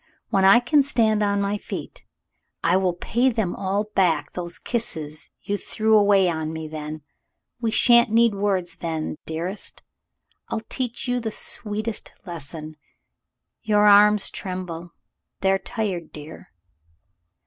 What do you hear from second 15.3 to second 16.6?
they are tired, dear.